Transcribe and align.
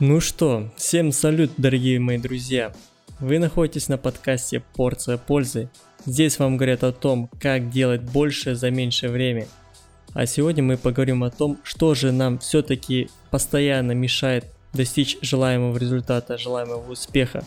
Ну 0.00 0.20
что, 0.20 0.70
всем 0.76 1.10
салют, 1.10 1.50
дорогие 1.56 1.98
мои 1.98 2.18
друзья. 2.18 2.72
Вы 3.18 3.40
находитесь 3.40 3.88
на 3.88 3.98
подкасте 3.98 4.62
«Порция 4.76 5.18
пользы». 5.18 5.70
Здесь 6.06 6.38
вам 6.38 6.56
говорят 6.56 6.84
о 6.84 6.92
том, 6.92 7.28
как 7.40 7.68
делать 7.70 8.02
больше 8.02 8.54
за 8.54 8.70
меньшее 8.70 9.10
время. 9.10 9.48
А 10.14 10.24
сегодня 10.24 10.62
мы 10.62 10.76
поговорим 10.76 11.24
о 11.24 11.30
том, 11.30 11.58
что 11.64 11.96
же 11.96 12.12
нам 12.12 12.38
все-таки 12.38 13.10
постоянно 13.32 13.90
мешает 13.90 14.44
достичь 14.72 15.18
желаемого 15.20 15.76
результата, 15.76 16.38
желаемого 16.38 16.92
успеха. 16.92 17.44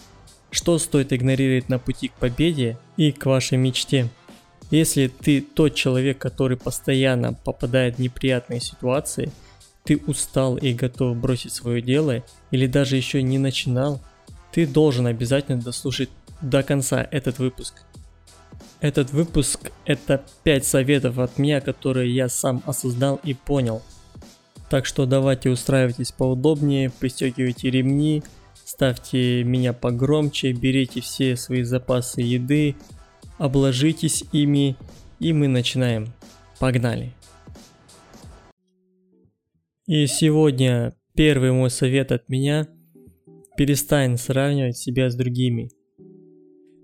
Что 0.49 0.77
стоит 0.77 1.13
игнорировать 1.13 1.69
на 1.69 1.79
пути 1.79 2.09
к 2.09 2.13
победе 2.15 2.77
и 2.97 3.13
к 3.13 3.27
вашей 3.27 3.57
мечте. 3.57 4.09
Если 4.71 5.07
ты 5.07 5.39
тот 5.39 5.75
человек, 5.75 6.17
который 6.17 6.57
постоянно 6.57 7.31
попадает 7.31 7.95
в 7.95 7.99
неприятные 7.99 8.59
ситуации– 8.59 9.31
ты 9.83 10.01
устал 10.07 10.57
и 10.57 10.73
готов 10.73 11.17
бросить 11.17 11.53
свое 11.53 11.81
дело, 11.81 12.23
или 12.51 12.67
даже 12.67 12.95
еще 12.95 13.21
не 13.21 13.37
начинал, 13.37 14.01
ты 14.51 14.67
должен 14.67 15.07
обязательно 15.07 15.61
дослушать 15.61 16.09
до 16.41 16.63
конца 16.63 17.07
этот 17.11 17.39
выпуск. 17.39 17.83
Этот 18.79 19.11
выпуск– 19.11 19.71
это 19.85 20.23
5 20.43 20.65
советов 20.65 21.19
от 21.19 21.37
меня, 21.37 21.61
которые 21.61 22.13
я 22.13 22.29
сам 22.29 22.63
осознал 22.65 23.19
и 23.23 23.33
понял. 23.33 23.81
Так 24.69 24.85
что 24.85 25.05
давайте 25.05 25.49
устраивайтесь 25.49 26.11
поудобнее, 26.11 26.89
пристегивайте 26.89 27.69
ремни, 27.69 28.23
ставьте 28.65 29.43
меня 29.43 29.73
погромче, 29.73 30.53
берите 30.53 31.01
все 31.01 31.35
свои 31.35 31.63
запасы 31.63 32.21
еды, 32.21 32.75
обложитесь 33.37 34.23
ими, 34.31 34.77
и 35.19 35.33
мы 35.33 35.47
начинаем. 35.47 36.13
Погнали! 36.57 37.13
И 39.91 40.07
сегодня 40.07 40.95
первый 41.17 41.51
мой 41.51 41.69
совет 41.69 42.13
от 42.13 42.29
меня– 42.29 42.65
перестань 43.57 44.15
сравнивать 44.15 44.77
себя 44.77 45.09
с 45.09 45.17
другими. 45.17 45.69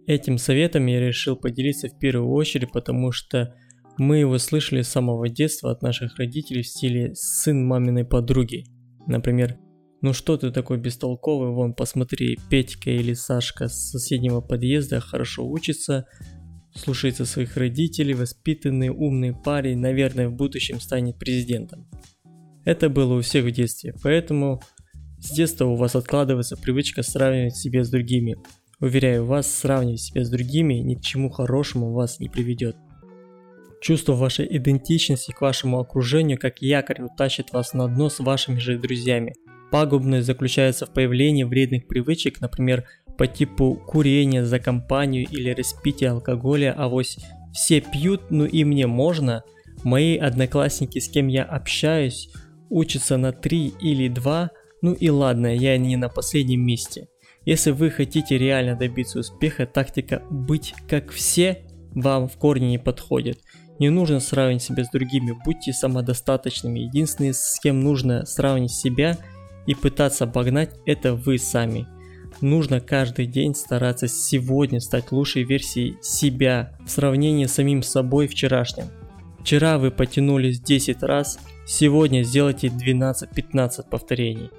Этим 0.07 0.37
советом 0.37 0.87
я 0.87 0.99
решил 0.99 1.37
поделиться 1.37 1.87
в 1.87 1.97
первую 1.99 2.29
очередь, 2.29 2.73
потому 2.73 3.13
что 3.13 3.55
мы 3.97 4.17
его 4.17 4.37
слышали 4.39 4.81
с 4.81 4.89
самого 4.89 5.29
детства 5.29 5.71
от 5.71 5.81
наших 5.81 6.17
родителей 6.17 6.63
в 6.63 6.67
стиле 6.67 7.15
«сын 7.15 7.65
маминой 7.65 8.03
подруги». 8.03 8.65
Например, 9.07 9.57
«Ну 10.01 10.11
что 10.11 10.35
ты 10.35 10.51
такой 10.51 10.77
бестолковый, 10.77 11.51
вон 11.51 11.75
посмотри, 11.75 12.37
Петька 12.49 12.91
или 12.91 13.13
Сашка 13.13 13.69
с 13.69 13.91
соседнего 13.91 14.41
подъезда 14.41 14.99
хорошо 14.99 15.49
учится, 15.49 16.07
слушается 16.75 17.23
своих 17.23 17.55
родителей, 17.55 18.15
воспитанный, 18.15 18.89
умный 18.89 19.33
парень, 19.33 19.77
наверное, 19.77 20.27
в 20.27 20.33
будущем 20.33 20.81
станет 20.81 21.17
президентом». 21.17 21.87
Это 22.67 22.89
было 22.89 23.13
у 23.13 23.21
всех 23.21 23.45
в 23.45 23.51
детстве, 23.51 23.93
поэтому 24.03 24.61
с 25.21 25.31
детства 25.31 25.63
у 25.63 25.77
вас 25.77 25.95
откладывается 25.95 26.57
привычка 26.57 27.01
сравнивать 27.01 27.55
себя 27.55 27.85
с 27.85 27.89
другими. 27.89 28.35
Уверяю 28.81 29.25
вас, 29.25 29.49
сравнивать 29.49 30.01
себя 30.01 30.25
с 30.25 30.29
другими 30.29 30.73
ни 30.73 30.95
к 30.95 31.01
чему 31.01 31.29
хорошему 31.29 31.93
вас 31.93 32.19
не 32.19 32.27
приведет. 32.27 32.75
Чувство 33.79 34.15
вашей 34.15 34.45
идентичности 34.57 35.31
к 35.31 35.39
вашему 35.39 35.79
окружению 35.79 36.37
как 36.37 36.61
якорь 36.61 37.03
утащит 37.03 37.53
вас 37.53 37.71
на 37.71 37.87
дно 37.87 38.09
с 38.09 38.19
вашими 38.19 38.59
же 38.59 38.77
друзьями. 38.77 39.33
Пагубность 39.71 40.27
заключается 40.27 40.87
в 40.87 40.89
появлении 40.89 41.45
вредных 41.45 41.87
привычек, 41.87 42.41
например, 42.41 42.83
по 43.17 43.27
типу 43.27 43.75
курения 43.75 44.43
за 44.43 44.59
компанию 44.59 45.25
или 45.25 45.51
распития 45.51 46.11
алкоголя, 46.11 46.75
а 46.77 46.89
вось 46.89 47.17
все 47.53 47.79
пьют, 47.79 48.23
ну 48.29 48.43
и 48.45 48.65
мне 48.65 48.87
можно. 48.87 49.45
Мои 49.85 50.17
одноклассники, 50.17 50.99
с 50.99 51.07
кем 51.07 51.27
я 51.27 51.43
общаюсь, 51.45 52.29
учится 52.69 53.17
на 53.17 53.31
3 53.31 53.73
или 53.81 54.07
2, 54.07 54.51
ну 54.81 54.93
и 54.93 55.09
ладно, 55.09 55.55
я 55.55 55.77
не 55.77 55.95
на 55.95 56.09
последнем 56.09 56.61
месте. 56.61 57.07
Если 57.45 57.71
вы 57.71 57.89
хотите 57.89 58.37
реально 58.37 58.75
добиться 58.75 59.19
успеха, 59.19 59.65
тактика 59.65 60.21
«быть 60.29 60.73
как 60.87 61.11
все» 61.11 61.65
вам 61.93 62.27
в 62.27 62.37
корне 62.37 62.69
не 62.69 62.77
подходит. 62.77 63.39
Не 63.79 63.89
нужно 63.89 64.19
сравнивать 64.19 64.63
себя 64.63 64.83
с 64.83 64.91
другими, 64.91 65.35
будьте 65.45 65.71
самодостаточными. 65.71 66.79
Единственное, 66.79 67.33
с 67.33 67.59
кем 67.61 67.81
нужно 67.81 68.25
сравнить 68.25 68.71
себя 68.71 69.17
и 69.65 69.75
пытаться 69.75 70.25
обогнать, 70.25 70.75
это 70.85 71.13
вы 71.13 71.37
сами. 71.37 71.87
Нужно 72.41 72.81
каждый 72.81 73.25
день 73.25 73.55
стараться 73.55 74.07
сегодня 74.07 74.79
стать 74.79 75.11
лучшей 75.11 75.43
версией 75.43 75.97
себя 76.01 76.77
в 76.85 76.89
сравнении 76.89 77.45
с 77.45 77.53
самим 77.53 77.81
собой 77.81 78.27
вчерашним. 78.27 78.85
Вчера 79.47 79.77
вы 79.77 79.91
потянулись 79.91 80.59
10 80.59 81.03
раз, 81.03 81.39
Сегодня 81.65 82.23
сделайте 82.23 82.67
12-15 82.67 83.89
повторений. 83.89 84.49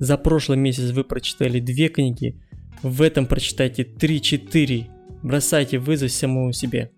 За 0.00 0.18
прошлый 0.18 0.58
месяц 0.58 0.90
вы 0.90 1.04
прочитали 1.04 1.60
две 1.60 1.86
книги, 1.86 2.42
в 2.82 3.02
этом 3.02 3.26
прочитайте 3.26 3.84
3-4. 3.84 4.86
Бросайте 5.22 5.78
вызов 5.78 6.10
самому 6.10 6.50
себе. 6.52 6.90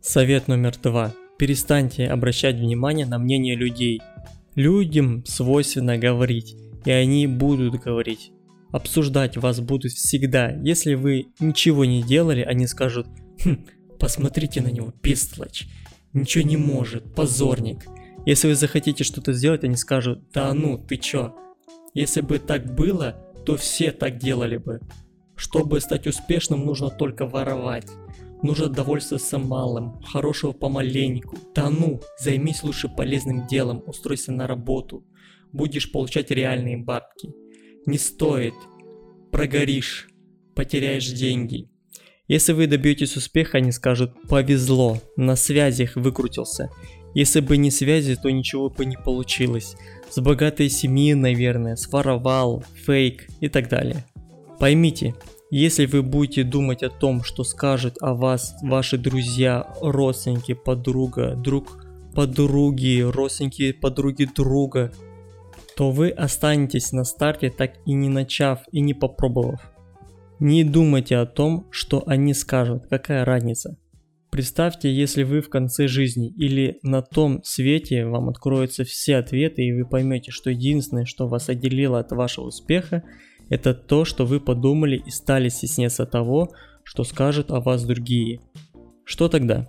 Совет 0.00 0.46
номер 0.46 0.76
два. 0.80 1.12
Перестаньте 1.40 2.06
обращать 2.06 2.54
внимание 2.54 3.04
на 3.04 3.18
мнение 3.18 3.56
людей. 3.56 4.00
Людям 4.54 5.26
свойственно 5.26 5.98
говорить, 5.98 6.54
и 6.84 6.92
они 6.92 7.26
будут 7.26 7.82
говорить. 7.82 8.30
Обсуждать 8.70 9.36
вас 9.36 9.58
будут 9.58 9.90
всегда. 9.90 10.50
Если 10.62 10.94
вы 10.94 11.26
ничего 11.40 11.84
не 11.84 12.04
делали, 12.04 12.42
они 12.42 12.68
скажут 12.68 13.08
«Хм, 13.44 13.66
посмотрите 13.98 14.60
на 14.60 14.68
него, 14.68 14.94
бестлочь, 15.02 15.66
ничего 16.16 16.44
не 16.44 16.56
может, 16.56 17.14
позорник». 17.14 17.86
Если 18.26 18.48
вы 18.48 18.56
захотите 18.56 19.04
что-то 19.04 19.32
сделать, 19.32 19.62
они 19.62 19.76
скажут, 19.76 20.30
да 20.32 20.52
ну, 20.52 20.78
ты 20.78 20.96
чё? 20.96 21.36
Если 21.94 22.22
бы 22.22 22.40
так 22.40 22.74
было, 22.74 23.24
то 23.46 23.56
все 23.56 23.92
так 23.92 24.18
делали 24.18 24.56
бы. 24.56 24.80
Чтобы 25.36 25.80
стать 25.80 26.08
успешным, 26.08 26.66
нужно 26.66 26.90
только 26.90 27.24
воровать. 27.24 27.86
Нужно 28.42 28.66
довольствоваться 28.66 29.38
малым, 29.38 30.00
хорошего 30.02 30.50
помаленьку. 30.50 31.38
Да 31.54 31.70
ну, 31.70 32.00
займись 32.18 32.64
лучше 32.64 32.88
полезным 32.88 33.46
делом, 33.46 33.84
устройся 33.86 34.32
на 34.32 34.48
работу. 34.48 35.06
Будешь 35.52 35.92
получать 35.92 36.32
реальные 36.32 36.78
бабки. 36.78 37.32
Не 37.86 37.96
стоит. 37.96 38.54
Прогоришь. 39.30 40.08
Потеряешь 40.56 41.12
деньги. 41.12 41.70
Если 42.28 42.52
вы 42.52 42.66
добьетесь 42.66 43.16
успеха, 43.16 43.58
они 43.58 43.70
скажут 43.70 44.12
«повезло», 44.28 45.00
на 45.16 45.36
связях 45.36 45.94
выкрутился. 45.94 46.70
Если 47.14 47.40
бы 47.40 47.56
не 47.56 47.70
связи, 47.70 48.16
то 48.16 48.30
ничего 48.30 48.68
бы 48.68 48.84
не 48.84 48.96
получилось. 48.96 49.76
С 50.10 50.18
богатой 50.18 50.68
семьи, 50.68 51.14
наверное, 51.14 51.76
своровал, 51.76 52.64
фейк 52.84 53.26
и 53.40 53.48
так 53.48 53.68
далее. 53.68 54.04
Поймите, 54.58 55.14
если 55.50 55.86
вы 55.86 56.02
будете 56.02 56.42
думать 56.42 56.82
о 56.82 56.90
том, 56.90 57.22
что 57.22 57.44
скажут 57.44 57.96
о 58.00 58.14
вас 58.14 58.54
ваши 58.62 58.98
друзья, 58.98 59.72
родственники, 59.80 60.54
подруга, 60.54 61.34
друг 61.36 61.86
подруги, 62.14 63.02
родственники, 63.02 63.72
подруги 63.72 64.24
друга, 64.24 64.90
то 65.76 65.90
вы 65.90 66.08
останетесь 66.08 66.90
на 66.90 67.04
старте, 67.04 67.50
так 67.50 67.74
и 67.84 67.92
не 67.92 68.08
начав 68.08 68.60
и 68.72 68.80
не 68.80 68.94
попробовав. 68.94 69.60
Не 70.38 70.64
думайте 70.64 71.16
о 71.16 71.24
том, 71.24 71.66
что 71.70 72.02
они 72.06 72.34
скажут, 72.34 72.86
какая 72.90 73.24
разница. 73.24 73.78
Представьте, 74.30 74.92
если 74.92 75.22
вы 75.22 75.40
в 75.40 75.48
конце 75.48 75.88
жизни 75.88 76.28
или 76.28 76.78
на 76.82 77.00
том 77.00 77.42
свете 77.42 78.04
вам 78.04 78.28
откроются 78.28 78.84
все 78.84 79.16
ответы 79.16 79.62
и 79.62 79.72
вы 79.72 79.88
поймете, 79.88 80.30
что 80.30 80.50
единственное, 80.50 81.06
что 81.06 81.26
вас 81.26 81.48
отделило 81.48 82.00
от 82.00 82.12
вашего 82.12 82.48
успеха, 82.48 83.02
это 83.48 83.72
то, 83.72 84.04
что 84.04 84.26
вы 84.26 84.40
подумали 84.40 85.02
и 85.06 85.10
стали 85.10 85.48
стесняться 85.48 86.04
того, 86.04 86.50
что 86.82 87.04
скажут 87.04 87.50
о 87.50 87.60
вас 87.60 87.84
другие. 87.84 88.40
Что 89.04 89.30
тогда? 89.30 89.66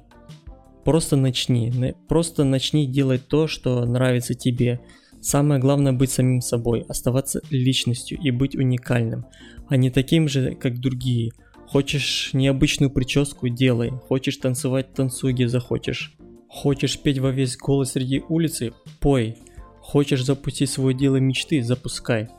Просто 0.83 1.15
начни, 1.15 1.95
просто 2.09 2.43
начни 2.43 2.87
делать 2.87 3.27
то, 3.27 3.47
что 3.47 3.85
нравится 3.85 4.33
тебе. 4.33 4.81
Самое 5.21 5.59
главное 5.59 5.93
быть 5.93 6.11
самим 6.11 6.41
собой, 6.41 6.85
оставаться 6.87 7.41
личностью 7.49 8.19
и 8.21 8.31
быть 8.31 8.55
уникальным, 8.55 9.25
а 9.67 9.77
не 9.77 9.89
таким 9.89 10.27
же, 10.27 10.55
как 10.55 10.79
другие– 10.79 11.31
Хочешь 11.67 12.29
необычную 12.31 12.89
прическу– 12.89 13.49
делай. 13.49 13.91
Хочешь 14.07 14.37
танцевать– 14.37 14.93
танцуй, 14.95 15.33
где 15.33 15.49
захочешь. 15.49 16.13
Хочешь 16.47 16.97
петь 16.97 17.19
во 17.19 17.31
весь 17.31 17.57
голос 17.57 17.91
среди 17.91 18.23
улицы– 18.29 18.71
пой. 19.01 19.35
Хочешь 19.81 20.23
запустить 20.23 20.69
свое 20.69 20.95
дело 20.95 21.17
мечты– 21.17 21.61
запускай. 21.63 22.29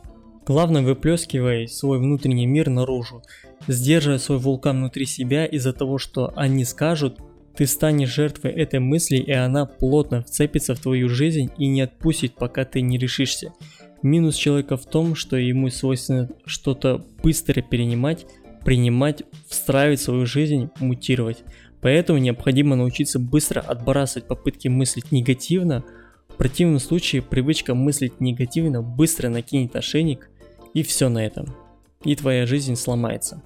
Главное, 0.47 0.81
выплескивай 0.81 1.69
свой 1.69 1.99
внутренний 1.99 2.47
мир 2.47 2.70
наружу. 2.70 3.23
Сдерживая 3.67 4.19
свой 4.19 4.38
вулкан 4.38 4.79
внутри 4.79 5.05
себя 5.05 5.44
из-за 5.44 5.75
того, 5.75 5.99
что 5.99 6.32
они 6.35 6.64
скажут, 6.64 7.19
ты 7.58 7.66
станешь 7.66 8.14
жертвой 8.14 8.52
этой 8.52 8.78
мысли, 8.78 9.16
и 9.16 9.32
она 9.32 9.66
плотно 9.66 10.22
вцепится 10.22 10.76
в 10.76 10.78
твою 10.78 11.08
жизнь 11.08 11.50
и 11.58 11.66
не 11.66 11.81
отпустит, 11.81 12.34
пока 12.37 12.64
ты 12.64 12.82
не 12.82 12.99
решишься. 12.99 13.52
Минус 14.00 14.37
человека 14.37 14.76
в 14.76 14.87
том, 14.87 15.16
что 15.16 15.37
ему 15.37 15.69
свойственно 15.69 16.31
что-то 16.46 17.05
быстро 17.20 17.60
перенимать, 17.60 18.26
принимать, 18.64 19.25
встраивать 19.49 19.99
в 19.99 20.05
свою 20.05 20.25
жизнь, 20.25 20.70
мутировать. 20.78 21.38
Поэтому 21.81 22.20
необходимо 22.20 22.76
научиться 22.76 23.19
быстро 23.19 23.58
отбрасывать 23.58 24.28
попытки 24.28 24.69
мыслить 24.69 25.11
негативно. 25.11 25.84
В 26.28 26.37
противном 26.37 26.78
случае 26.78 27.22
привычка 27.22 27.75
мыслить 27.75 28.20
негативно 28.20 28.82
быстро 28.82 29.31
накинет 29.31 29.75
ошейник 29.75 30.31
И 30.75 30.84
все 30.84 31.08
на 31.08 31.26
этом. 31.26 31.56
И 32.04 32.14
твоя 32.14 32.46
жизнь 32.46 32.76
сломается. 32.76 33.43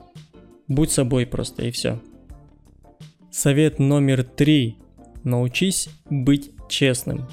Будь 0.69 0.91
собой 0.91 1.25
просто 1.25 1.65
и 1.65 1.70
все. 1.70 1.99
Совет 3.32 3.79
номер 3.79 4.25
три. 4.25 4.76
Научись 5.25 5.88
быть 6.11 6.50
честным. 6.69 7.31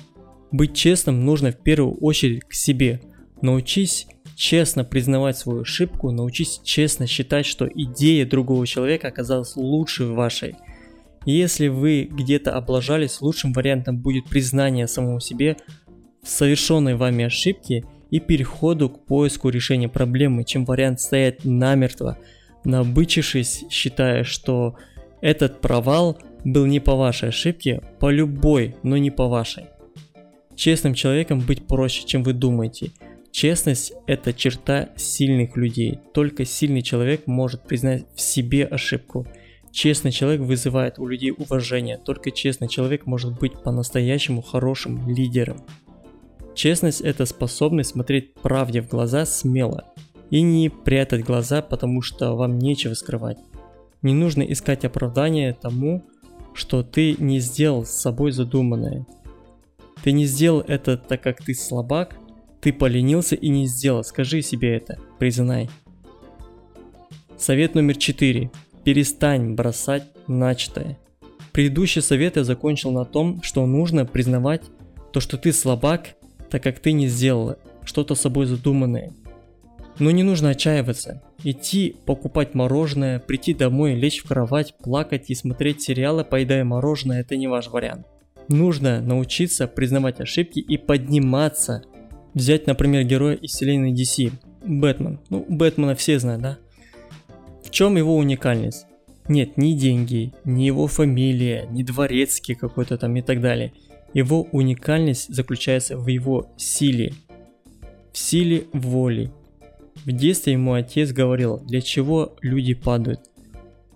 Быть 0.49 0.73
честным 0.73 1.25
нужно 1.25 1.51
в 1.51 1.57
первую 1.57 1.97
очередь 1.97 2.45
к 2.45 2.53
себе. 2.53 3.01
Научись 3.41 4.07
честно 4.33 4.85
признавать 4.85 5.37
свою 5.37 5.63
ошибку, 5.63 6.11
научись 6.11 6.61
честно 6.63 7.05
считать, 7.05 7.45
что 7.45 7.67
идея 7.67 8.25
другого 8.25 8.65
человека 8.65 9.09
оказалась 9.09 9.57
лучше 9.57 10.05
вашей. 10.05 10.55
Если 11.25 11.67
вы 11.67 12.07
где-то 12.09 12.55
облажались, 12.55 13.19
лучшим 13.19 13.51
вариантом 13.51 13.97
будет 13.97 14.23
признание 14.29 14.87
самому 14.87 15.19
себе 15.19 15.57
в 16.23 16.29
совершенной 16.29 16.95
вами 16.95 17.25
ошибке 17.25 17.83
и 18.09 18.21
переходу 18.21 18.89
к 18.89 19.05
поиску 19.05 19.49
решения 19.49 19.89
проблемы, 19.89 20.45
чем 20.45 20.63
вариант 20.63 21.01
стоять 21.01 21.43
намертво, 21.43 22.17
набычившись, 22.63 23.65
считая, 23.69 24.23
что 24.23 24.77
этот 25.21 25.61
провал 25.61 26.17
был 26.45 26.65
не 26.65 26.79
по 26.79 26.95
вашей 26.95 27.29
ошибке, 27.29 27.81
по 27.99 28.09
любой, 28.09 28.75
но 28.83 28.97
не 28.97 29.11
по 29.11 29.27
вашей. 29.27 29.65
Честным 30.55 30.93
человеком 30.93 31.39
быть 31.39 31.67
проще, 31.67 32.05
чем 32.05 32.23
вы 32.23 32.33
думаете. 32.33 32.91
Честность– 33.31 33.93
это 34.07 34.33
черта 34.33 34.89
сильных 34.95 35.55
людей. 35.55 35.99
Только 36.13 36.45
сильный 36.45 36.81
человек 36.81 37.27
может 37.27 37.63
признать 37.63 38.05
в 38.15 38.21
себе 38.21 38.65
ошибку. 38.65 39.27
Честный 39.71 40.11
человек 40.11 40.41
вызывает 40.41 40.97
у 40.99 41.07
людей 41.07 41.31
уважение. 41.31 41.97
Только 41.97 42.31
честный 42.31 42.67
человек 42.67 43.05
может 43.05 43.39
быть 43.39 43.53
по-настоящему 43.61 44.41
хорошим 44.41 45.07
лидером. 45.07 45.63
Честность– 46.55 47.01
это 47.01 47.25
способность 47.25 47.91
смотреть 47.91 48.33
правде 48.33 48.81
в 48.81 48.89
глаза 48.89 49.25
смело 49.25 49.85
и 50.29 50.41
не 50.41 50.69
прятать 50.69 51.23
глаза, 51.23 51.61
потому 51.61 52.01
что 52.01 52.35
вам 52.35 52.59
нечего 52.59 52.93
скрывать. 52.95 53.37
Не 54.01 54.13
нужно 54.13 54.43
искать 54.43 54.85
оправдания 54.85 55.53
тому, 55.53 56.03
что 56.53 56.83
ты 56.83 57.15
не 57.19 57.39
сделал 57.39 57.85
с 57.85 57.91
собой 57.91 58.31
задуманное. 58.31 59.05
Ты 60.03 60.11
не 60.11 60.25
сделал 60.25 60.61
это 60.61 60.97
так 60.97 61.21
как 61.21 61.43
ты 61.43 61.53
слабак, 61.53 62.15
ты 62.61 62.73
поленился 62.73 63.35
и 63.35 63.49
не 63.49 63.67
сделал. 63.67 64.03
Скажи 64.03 64.41
себе 64.41 64.75
это, 64.75 64.97
признай. 65.17 65.69
Совет 67.37 67.75
номер 67.75 67.97
4. 67.97 68.51
Перестань 68.83 69.53
бросать 69.53 70.03
начатое. 70.27 70.97
Предыдущий 71.51 72.01
совет 72.01 72.37
я 72.37 72.43
закончил 72.43 72.91
на 72.91 73.05
том, 73.05 73.41
что 73.41 73.65
нужно 73.65 74.05
признавать 74.05 74.63
то, 75.11 75.19
что 75.19 75.37
ты 75.37 75.51
слабак, 75.51 76.15
так 76.49 76.63
как 76.63 76.79
ты 76.79 76.91
не 76.91 77.07
сделал 77.07 77.55
что-то 77.83 78.15
собой 78.15 78.45
задуманное. 78.45 79.13
Но 79.99 80.11
не 80.11 80.23
нужно 80.23 80.51
отчаиваться. 80.51 81.21
Идти 81.43 81.95
покупать 82.05 82.55
мороженое, 82.55 83.19
прийти 83.19 83.53
домой, 83.53 83.95
лечь 83.95 84.21
в 84.23 84.27
кровать, 84.27 84.73
плакать 84.81 85.25
и 85.27 85.35
смотреть 85.35 85.81
сериалы, 85.81 86.23
поедая 86.23 86.63
мороженое– 86.63 87.19
это 87.21 87.35
не 87.35 87.47
ваш 87.47 87.67
вариант. 87.67 88.07
Нужно 88.47 89.01
научиться 89.01 89.67
признавать 89.67 90.21
ошибки 90.21 90.59
и 90.59 90.77
подниматься. 90.77 91.83
Взять, 92.33 92.65
например, 92.65 93.03
героя 93.03 93.35
из 93.35 93.51
вселенной 93.51 93.93
DC– 93.93 94.31
Бэтмен. 94.65 95.19
Ну, 95.29 95.45
Бэтмена 95.47 95.95
все 95.95 96.17
знают, 96.19 96.41
да? 96.41 96.57
В 97.63 97.69
чем 97.69 97.97
его 97.97 98.15
уникальность? 98.15 98.85
Нет, 99.27 99.57
ни 99.57 99.73
деньги, 99.73 100.33
ни 100.43 100.63
его 100.63 100.87
фамилия, 100.87 101.67
ни 101.69 101.83
дворецкий 101.83 102.55
какой-то 102.55 102.97
там 102.97 103.15
и 103.15 103.21
так 103.21 103.41
далее. 103.41 103.73
Его 104.13 104.47
уникальность 104.51 105.33
заключается 105.33 105.97
в 105.97 106.07
его 106.07 106.47
силе. 106.57 107.13
В 108.11 108.17
силе 108.17 108.65
воли, 108.73 109.31
в 110.05 110.11
детстве 110.11 110.53
ему 110.53 110.73
отец 110.73 111.11
говорил, 111.11 111.59
для 111.59 111.81
чего 111.81 112.37
люди 112.41 112.73
падают. 112.73 113.21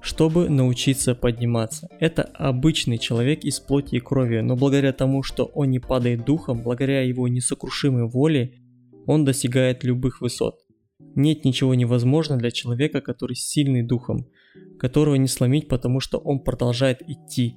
Чтобы 0.01 0.49
научиться 0.49 1.15
подниматься. 1.15 1.87
Это 1.99 2.23
обычный 2.23 2.97
человек 2.97 3.45
из 3.45 3.61
плоти 3.61 3.95
и 3.95 3.99
крови, 3.99 4.41
но 4.41 4.57
благодаря 4.57 4.91
тому, 4.91 5.23
что 5.23 5.45
он 5.45 5.71
не 5.71 5.79
падает 5.79 6.25
духом, 6.25 6.61
благодаря 6.61 7.01
его 7.01 7.27
несокрушимой 7.29 8.09
воле, 8.09 8.53
он 9.05 9.23
достигает 9.23 9.85
любых 9.85 10.19
высот. 10.19 10.59
Нет 11.15 11.45
ничего 11.45 11.73
невозможного 11.73 12.41
для 12.41 12.51
человека, 12.51 12.99
который 12.99 13.35
сильный 13.35 13.83
духом, 13.83 14.27
которого 14.77 15.15
не 15.15 15.27
сломить, 15.27 15.69
потому 15.69 16.01
что 16.01 16.17
он 16.17 16.39
продолжает 16.39 17.01
идти. 17.07 17.55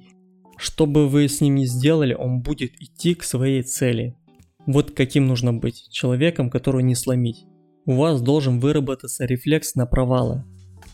Что 0.57 0.85
бы 0.85 1.09
вы 1.09 1.27
с 1.27 1.41
ним 1.41 1.55
ни 1.55 1.65
сделали, 1.65 2.13
он 2.13 2.41
будет 2.41 2.71
идти 2.79 3.13
к 3.13 3.23
своей 3.23 3.61
цели. 3.61 4.15
Вот 4.65 4.91
каким 4.91 5.27
нужно 5.27 5.53
быть, 5.53 5.89
человеком, 5.91 6.49
которого 6.49 6.79
не 6.79 6.95
сломить 6.95 7.45
у 7.87 7.93
вас 7.93 8.21
должен 8.21 8.59
выработаться 8.59 9.25
рефлекс 9.25 9.73
на 9.75 9.85
провалы. 9.87 10.43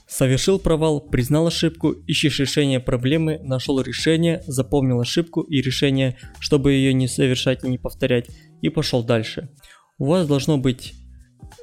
Совершил 0.08 0.60
провал, 0.60 1.02
признал 1.02 1.48
ошибку, 1.48 1.90
ищешь 1.90 2.40
решение 2.40 2.80
проблемы, 2.80 3.40
нашел 3.44 3.82
решение, 3.82 4.44
запомнил 4.46 5.00
ошибку 5.00 5.42
и 5.42 5.60
решение, 5.60 6.18
чтобы 6.40 6.74
ее 6.74 6.94
не 6.94 7.08
совершать 7.08 7.64
и 7.64 7.68
не 7.68 7.80
повторять, 7.80 8.28
и 8.62 8.70
пошел 8.70 9.04
дальше. 9.04 9.50
У 9.98 10.06
вас 10.06 10.28
должно 10.28 10.60
быть 10.60 10.94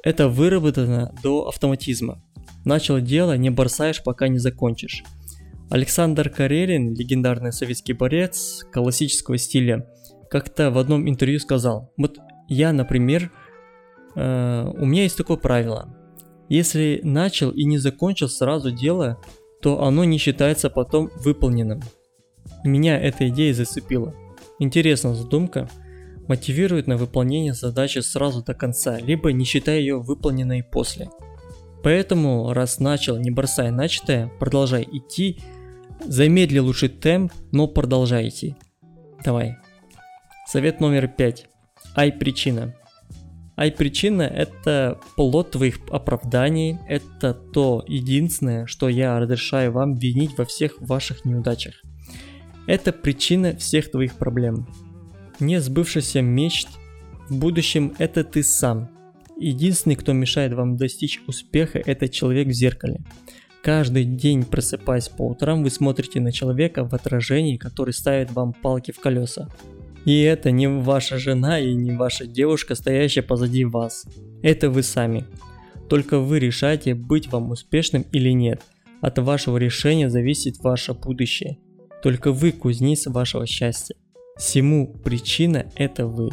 это 0.03 0.27
выработано 0.27 1.15
до 1.23 1.47
автоматизма. 1.47 2.21
Начал 2.65 2.99
дело, 2.99 3.37
не 3.37 3.49
бросаешь, 3.49 4.03
пока 4.03 4.27
не 4.27 4.37
закончишь. 4.37 5.01
Александр 5.69 6.29
Карелин, 6.29 6.93
легендарный 6.93 7.53
советский 7.53 7.93
борец 7.93 8.65
классического 8.73 9.37
стиля, 9.37 9.87
как-то 10.29 10.71
в 10.71 10.77
одном 10.77 11.07
интервью 11.07 11.39
сказал, 11.39 11.93
вот 11.95 12.17
я, 12.49 12.73
например, 12.73 13.31
Э, 14.15 14.71
у 14.77 14.85
меня 14.85 15.03
есть 15.03 15.17
такое 15.17 15.37
правило. 15.37 15.89
Если 16.49 16.99
начал 17.03 17.51
и 17.51 17.63
не 17.63 17.77
закончил 17.77 18.27
сразу 18.27 18.71
дело, 18.71 19.21
то 19.61 19.83
оно 19.83 20.03
не 20.03 20.17
считается 20.17 20.69
потом 20.69 21.09
выполненным. 21.15 21.81
Меня 22.63 22.99
эта 22.99 23.29
идея 23.29 23.53
зацепила. 23.53 24.13
Интересная 24.59 25.13
задумка. 25.13 25.69
Мотивирует 26.27 26.87
на 26.87 26.97
выполнение 26.97 27.53
задачи 27.53 27.99
сразу 27.99 28.43
до 28.43 28.53
конца, 28.53 28.99
либо 28.99 29.31
не 29.31 29.45
считая 29.45 29.79
ее 29.79 29.99
выполненной 29.99 30.63
после. 30.63 31.09
Поэтому, 31.83 32.53
раз 32.53 32.79
начал, 32.79 33.17
не 33.17 33.31
бросай 33.31 33.71
начатое, 33.71 34.31
продолжай 34.39 34.87
идти, 34.91 35.39
замедли 36.05 36.59
лучше 36.59 36.89
темп, 36.89 37.33
но 37.51 37.67
продолжай 37.67 38.27
идти. 38.27 38.55
Давай. 39.23 39.57
Совет 40.47 40.79
номер 40.79 41.07
пять. 41.07 41.47
Ай 41.95 42.11
причина. 42.11 42.75
А 43.61 43.67
и 43.67 43.69
причина 43.69 44.23
это 44.23 44.99
плод 45.15 45.51
твоих 45.51 45.81
оправданий, 45.91 46.79
это 46.87 47.35
то 47.35 47.85
единственное, 47.87 48.65
что 48.65 48.89
я 48.89 49.19
разрешаю 49.19 49.71
вам 49.71 49.93
винить 49.93 50.35
во 50.35 50.45
всех 50.45 50.81
ваших 50.81 51.25
неудачах. 51.25 51.75
Это 52.65 52.91
причина 52.91 53.55
всех 53.55 53.91
твоих 53.91 54.15
проблем. 54.15 54.67
Не 55.39 55.61
сбывшийся 55.61 56.23
мечт 56.23 56.69
в 57.29 57.37
будущем 57.37 57.93
это 57.99 58.23
ты 58.23 58.41
сам. 58.41 58.89
Единственный, 59.37 59.95
кто 59.95 60.11
мешает 60.11 60.53
вам 60.53 60.75
достичь 60.75 61.21
успеха, 61.27 61.77
это 61.85 62.09
человек 62.09 62.47
в 62.47 62.53
зеркале. 62.53 63.01
Каждый 63.61 64.05
день 64.05 64.43
просыпаясь 64.43 65.07
по 65.07 65.27
утрам, 65.27 65.61
вы 65.61 65.69
смотрите 65.69 66.19
на 66.19 66.31
человека 66.31 66.83
в 66.83 66.95
отражении, 66.95 67.57
который 67.57 67.93
ставит 67.93 68.31
вам 68.31 68.53
палки 68.53 68.89
в 68.89 68.99
колеса. 68.99 69.49
И 70.05 70.21
это 70.21 70.51
не 70.51 70.67
ваша 70.67 71.17
жена 71.17 71.59
и 71.59 71.73
не 71.73 71.91
ваша 71.91 72.25
девушка, 72.25 72.75
стоящая 72.75 73.21
позади 73.21 73.65
вас. 73.65 74.05
Это 74.41 74.69
вы 74.69 74.81
сами. 74.83 75.25
Только 75.89 76.19
вы 76.19 76.39
решаете, 76.39 76.95
быть 76.95 77.31
вам 77.31 77.51
успешным 77.51 78.05
или 78.11 78.29
нет. 78.29 78.61
От 79.01 79.19
вашего 79.19 79.57
решения 79.57 80.09
зависит 80.09 80.57
ваше 80.59 80.93
будущее. 80.93 81.59
Только 82.01 82.31
вы 82.31 82.51
кузнец 82.51 83.05
вашего 83.07 83.45
счастья. 83.45 83.95
Всему 84.37 84.87
причина 84.87 85.67
это 85.75 86.07
вы. 86.07 86.31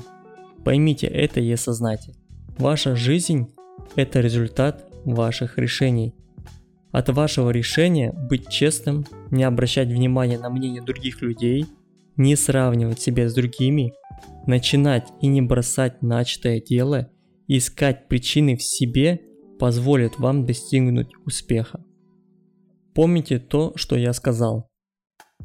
Поймите 0.64 1.06
это 1.06 1.40
и 1.40 1.50
осознайте. 1.52 2.14
Ваша 2.56 2.96
жизнь– 2.96 3.48
это 3.96 4.20
результат 4.20 4.86
ваших 5.04 5.58
решений. 5.58 6.14
От 6.90 7.10
вашего 7.10 7.50
решения 7.50 8.12
быть 8.12 8.48
честным, 8.48 9.06
не 9.30 9.44
обращать 9.44 9.88
внимания 9.88 10.38
на 10.38 10.48
мнение 10.48 10.80
других 10.80 11.20
людей– 11.20 11.66
не 12.18 12.36
сравнивать 12.36 13.00
себя 13.00 13.28
с 13.28 13.34
другими, 13.34 13.94
начинать 14.46 15.08
и 15.22 15.26
не 15.26 15.40
бросать 15.40 16.02
начатое 16.02 16.60
дело, 16.60 17.10
искать 17.46 18.08
причины 18.08 18.56
в 18.56 18.62
себе 18.62 19.20
позволит 19.58 20.18
вам 20.18 20.44
достигнуть 20.44 21.08
успеха. 21.24 21.82
Помните 22.94 23.38
то, 23.38 23.72
что 23.76 23.96
я 23.96 24.12
сказал. 24.12 24.68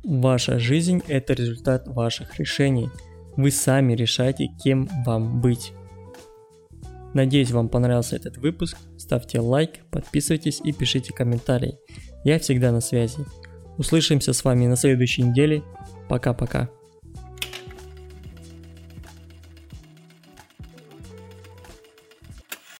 Ваша 0.04 0.60
жизнь– 0.60 1.02
это 1.08 1.34
результат 1.34 1.88
ваших 1.88 2.40
решений. 2.40 2.90
Вы 3.38 3.52
сами 3.52 3.94
решаете, 3.94 4.48
кем 4.64 4.90
вам 5.06 5.40
быть. 5.40 5.72
Надеюсь, 7.14 7.52
вам 7.52 7.70
понравился 7.70 8.16
этот 8.16 8.38
выпуск. 8.38 8.78
Ставьте 8.98 9.40
лайк, 9.40 9.86
подписывайтесь 9.92 10.62
и 10.64 10.74
пишите 10.74 11.14
комментарии. 11.14 11.78
Я 12.24 12.40
всегда 12.40 12.72
на 12.72 12.82
связи. 12.82 13.26
Услышимся 13.78 14.34
с 14.34 14.44
вами 14.44 14.66
на 14.66 14.76
следующей 14.76 15.24
неделе. 15.24 15.64
Пока-пока. 16.14 16.70